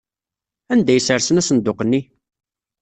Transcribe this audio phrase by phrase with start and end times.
[0.73, 2.01] Anda ay ssersen asenduq-nni?